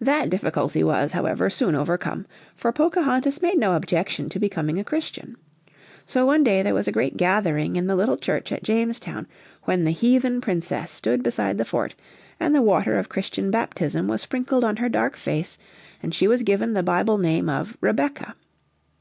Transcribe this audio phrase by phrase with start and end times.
[0.00, 2.26] That difficulty was, however, soon overcome.
[2.56, 5.36] For Pocahontas made no objection to becoming a Christian.
[6.04, 9.28] So one day there was a great gathering in the little church at Jamestown
[9.62, 11.94] when the heathen princess stood beside the fort,
[12.40, 15.56] and the water of Christian baptism was sprinkled on her dark face,
[16.02, 18.34] and she was given the Bible name of Rebecca.